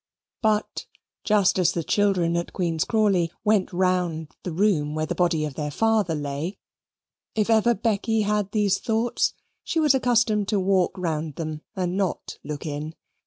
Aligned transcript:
But 0.41 0.87
just 1.23 1.59
as 1.59 1.73
the 1.73 1.83
children 1.83 2.35
at 2.35 2.53
Queen's 2.53 2.85
Crawley 2.85 3.31
went 3.43 3.71
round 3.71 4.31
the 4.41 4.51
room 4.51 4.95
where 4.95 5.05
the 5.05 5.13
body 5.13 5.45
of 5.45 5.53
their 5.53 5.69
father 5.69 6.15
lay 6.15 6.57
if 7.35 7.51
ever 7.51 7.75
Becky 7.75 8.21
had 8.21 8.49
these 8.51 8.79
thoughts, 8.79 9.35
she 9.63 9.79
was 9.79 9.93
accustomed 9.93 10.47
to 10.47 10.59
walk 10.59 10.97
round 10.97 11.35
them 11.35 11.61
and 11.75 11.95
not 11.97 12.39
look 12.43 12.65
in. 12.65 12.95